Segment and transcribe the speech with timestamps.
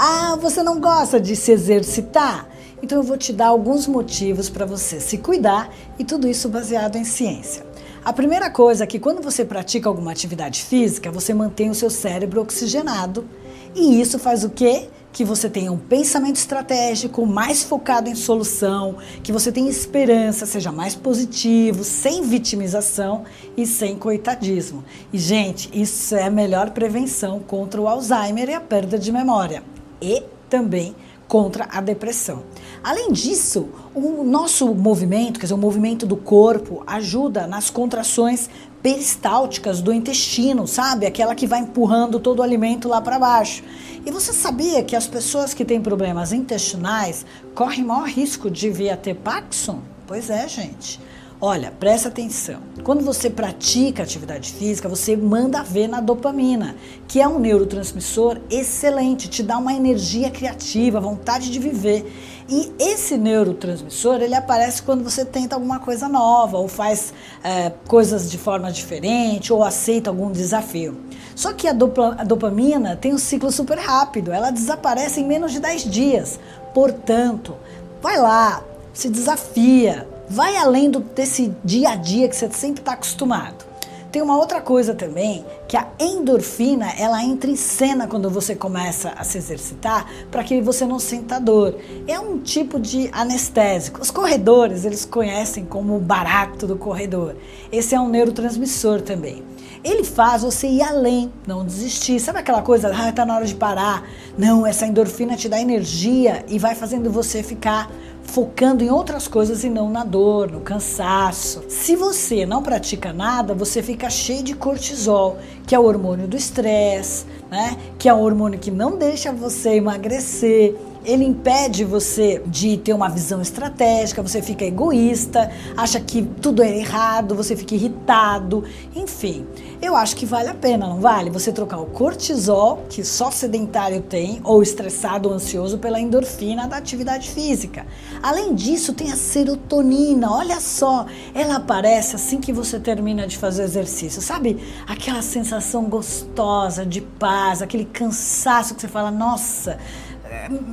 [0.00, 2.48] Ah, você não gosta de se exercitar?
[2.80, 6.94] Então eu vou te dar alguns motivos para você se cuidar e tudo isso baseado
[6.94, 7.66] em ciência.
[8.04, 11.90] A primeira coisa é que quando você pratica alguma atividade física, você mantém o seu
[11.90, 13.26] cérebro oxigenado
[13.74, 14.88] e isso faz o quê?
[15.12, 20.70] Que você tenha um pensamento estratégico mais focado em solução, que você tenha esperança, seja
[20.70, 23.24] mais positivo, sem vitimização
[23.56, 24.84] e sem coitadismo.
[25.12, 29.64] E, gente, isso é a melhor prevenção contra o Alzheimer e a perda de memória.
[30.00, 30.94] E também
[31.28, 32.42] contra a depressão.
[32.82, 38.48] Além disso, o nosso movimento, quer dizer, o movimento do corpo, ajuda nas contrações
[38.82, 41.04] peristálticas do intestino, sabe?
[41.04, 43.62] Aquela que vai empurrando todo o alimento lá para baixo.
[44.06, 48.90] E você sabia que as pessoas que têm problemas intestinais correm maior risco de vir
[48.90, 49.80] a ter Parkinson?
[50.06, 50.98] Pois é, gente.
[51.40, 52.60] Olha, presta atenção.
[52.82, 56.74] Quando você pratica atividade física, você manda ver na dopamina,
[57.06, 62.12] que é um neurotransmissor excelente, te dá uma energia criativa, vontade de viver.
[62.48, 68.28] E esse neurotransmissor, ele aparece quando você tenta alguma coisa nova, ou faz é, coisas
[68.28, 70.98] de forma diferente, ou aceita algum desafio.
[71.36, 75.60] Só que a, a dopamina tem um ciclo super rápido, ela desaparece em menos de
[75.60, 76.40] 10 dias.
[76.74, 77.54] Portanto,
[78.02, 82.92] vai lá, se desafia, vai além do, desse dia a dia que você sempre está
[82.92, 83.68] acostumado.
[84.10, 89.10] Tem uma outra coisa também, que a endorfina, ela entra em cena quando você começa
[89.10, 91.76] a se exercitar, para que você não sinta dor.
[92.06, 94.00] É um tipo de anestésico.
[94.00, 97.36] Os corredores, eles conhecem como o barato do corredor.
[97.70, 99.42] Esse é um neurotransmissor também.
[99.84, 102.18] Ele faz você ir além, não desistir.
[102.18, 104.08] Sabe aquela coisa, ah, tá na hora de parar.
[104.38, 107.90] Não, essa endorfina te dá energia e vai fazendo você ficar
[108.28, 111.64] focando em outras coisas e não na dor, no cansaço.
[111.68, 116.36] Se você não pratica nada, você fica cheio de cortisol, que é o hormônio do
[116.36, 117.76] estresse, né?
[117.98, 123.08] Que é um hormônio que não deixa você emagrecer ele impede você de ter uma
[123.08, 128.64] visão estratégica, você fica egoísta, acha que tudo é errado, você fica irritado,
[128.94, 129.46] enfim.
[129.80, 131.30] Eu acho que vale a pena, não vale?
[131.30, 136.76] Você trocar o cortisol, que só sedentário tem, ou estressado ou ansioso, pela endorfina da
[136.76, 137.86] atividade física.
[138.22, 143.62] Além disso, tem a serotonina, olha só, ela aparece assim que você termina de fazer
[143.62, 144.58] exercício, sabe?
[144.86, 149.78] Aquela sensação gostosa de paz, aquele cansaço que você fala, nossa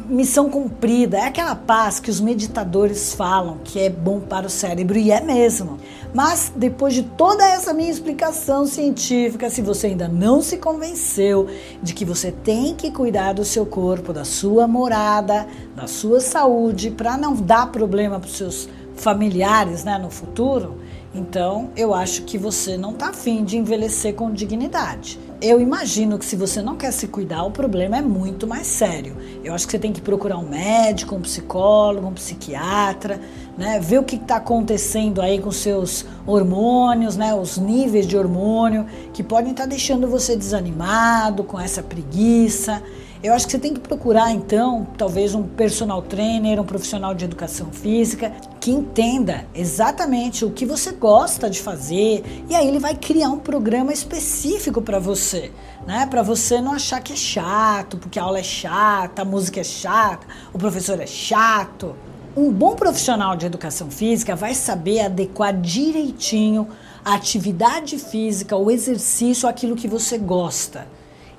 [0.08, 4.98] missão cumprida, é aquela paz que os meditadores falam que é bom para o cérebro
[4.98, 5.78] e é mesmo.
[6.14, 11.48] Mas depois de toda essa minha explicação científica, se você ainda não se convenceu
[11.84, 16.90] de que você tem que cuidar do seu corpo, da sua morada, da sua saúde,
[16.90, 20.76] para não dar problema para os seus familiares né, no futuro,
[21.16, 26.26] então eu acho que você não está afim de envelhecer com dignidade eu imagino que
[26.26, 29.18] se você não quer se cuidar, o problema é muito mais sério.
[29.44, 33.20] Eu acho que você tem que procurar um médico, um psicólogo, um psiquiatra,
[33.58, 33.80] né?
[33.80, 37.34] Ver o que está acontecendo aí com seus hormônios, né?
[37.36, 42.82] Os níveis de hormônio que podem estar tá deixando você desanimado, com essa preguiça.
[43.26, 47.26] Eu acho que você tem que procurar, então, talvez um personal trainer, um profissional de
[47.26, 48.32] educação física
[48.62, 53.40] que entenda exatamente o que você gosta de fazer e aí ele vai criar um
[53.40, 55.52] programa específico para você,
[55.88, 56.06] né?
[56.06, 59.64] Para você não achar que é chato, porque a aula é chata, a música é
[59.64, 61.96] chata, o professor é chato.
[62.38, 66.68] Um bom profissional de educação física vai saber adequar direitinho
[67.04, 70.86] a atividade física, o exercício, aquilo que você gosta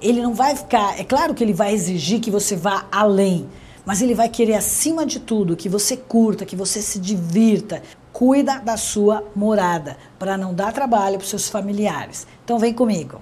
[0.01, 0.99] ele não vai ficar.
[0.99, 3.49] É claro que ele vai exigir que você vá além,
[3.84, 7.83] mas ele vai querer, acima de tudo, que você curta, que você se divirta.
[8.12, 12.27] Cuida da sua morada, para não dar trabalho para seus familiares.
[12.45, 13.21] Então, vem comigo.